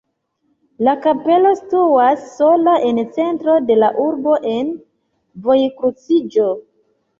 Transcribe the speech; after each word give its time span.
La 0.85 0.93
kapelo 1.03 1.51
situas 1.59 2.23
sola 2.39 2.73
en 2.89 3.03
centro 3.19 3.59
de 3.69 3.77
la 3.83 3.93
urbo 4.07 4.41
en 4.55 4.75
vojkruciĝo. 5.47 6.53